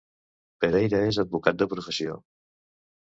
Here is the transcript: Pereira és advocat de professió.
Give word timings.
Pereira 0.63 1.03
és 1.11 1.19
advocat 1.25 1.61
de 1.63 1.69
professió. 1.75 2.17